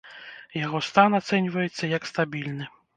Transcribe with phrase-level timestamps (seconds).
[0.65, 2.77] Яго стан ацэньваецца яе стабільны.